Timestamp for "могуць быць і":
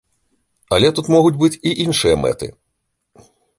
1.17-1.75